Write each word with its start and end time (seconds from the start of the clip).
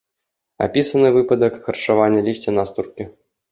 Апісаны 0.65 1.11
выпадак 1.17 1.61
харчавання 1.69 2.25
лісця 2.31 2.51
настуркі. 2.59 3.11